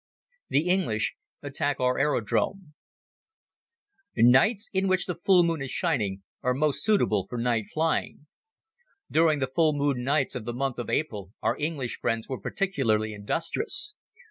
The 0.49 0.67
English 0.67 1.13
Attack 1.43 1.79
Our 1.79 1.99
Aerodrome 1.99 2.73
NIGHTS 4.17 4.71
in 4.73 4.87
which 4.87 5.05
the 5.05 5.13
full 5.13 5.43
moon 5.43 5.61
is 5.61 5.69
shining 5.69 6.23
are 6.41 6.55
most 6.55 6.83
suitable 6.83 7.27
for 7.29 7.37
night 7.37 7.65
flying. 7.71 8.25
During 9.11 9.37
the 9.37 9.51
full 9.53 9.73
moon 9.73 10.03
nights 10.03 10.33
of 10.33 10.45
the 10.45 10.53
month 10.53 10.79
of 10.79 10.89
April 10.89 11.33
our 11.43 11.55
English 11.55 11.99
friends 11.99 12.27
were 12.27 12.41
particularly 12.41 13.13
industrious. 13.13 13.93